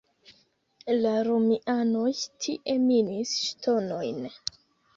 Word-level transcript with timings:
La 1.01 1.11
romianoj 1.27 2.15
tie 2.47 2.79
minis 2.89 3.37
ŝtonojn. 3.45 4.21